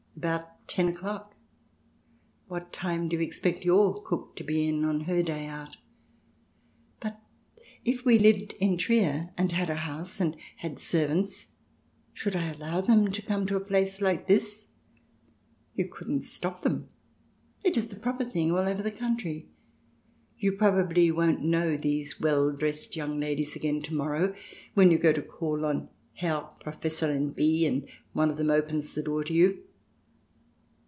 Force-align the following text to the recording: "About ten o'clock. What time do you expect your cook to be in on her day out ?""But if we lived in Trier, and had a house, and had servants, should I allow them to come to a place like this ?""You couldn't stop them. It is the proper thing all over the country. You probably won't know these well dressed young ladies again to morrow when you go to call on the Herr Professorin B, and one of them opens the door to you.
"About 0.17 0.67
ten 0.67 0.87
o'clock. 0.87 1.35
What 2.47 2.71
time 2.71 3.09
do 3.09 3.15
you 3.15 3.23
expect 3.23 3.65
your 3.65 4.03
cook 4.03 4.35
to 4.35 4.43
be 4.43 4.67
in 4.67 4.85
on 4.85 5.01
her 5.01 5.23
day 5.23 5.47
out 5.47 5.77
?""But 6.99 7.19
if 7.83 8.05
we 8.05 8.19
lived 8.19 8.53
in 8.59 8.77
Trier, 8.77 9.31
and 9.35 9.51
had 9.51 9.67
a 9.67 9.73
house, 9.77 10.19
and 10.19 10.35
had 10.57 10.77
servants, 10.77 11.47
should 12.13 12.35
I 12.35 12.49
allow 12.51 12.81
them 12.81 13.09
to 13.11 13.21
come 13.23 13.47
to 13.47 13.55
a 13.55 13.59
place 13.61 13.99
like 13.99 14.27
this 14.27 14.67
?""You 15.77 15.87
couldn't 15.91 16.21
stop 16.21 16.61
them. 16.61 16.89
It 17.63 17.75
is 17.75 17.87
the 17.87 17.95
proper 17.95 18.23
thing 18.23 18.51
all 18.51 18.69
over 18.69 18.83
the 18.83 18.91
country. 18.91 19.49
You 20.37 20.51
probably 20.51 21.09
won't 21.09 21.43
know 21.43 21.75
these 21.75 22.21
well 22.21 22.51
dressed 22.55 22.95
young 22.95 23.19
ladies 23.19 23.55
again 23.55 23.81
to 23.83 23.95
morrow 23.95 24.35
when 24.75 24.91
you 24.91 24.99
go 24.99 25.13
to 25.13 25.21
call 25.23 25.65
on 25.65 25.79
the 25.85 25.89
Herr 26.13 26.47
Professorin 26.59 27.31
B, 27.35 27.65
and 27.65 27.89
one 28.13 28.29
of 28.29 28.37
them 28.37 28.51
opens 28.51 28.91
the 28.91 29.01
door 29.01 29.23
to 29.23 29.33
you. 29.33 29.63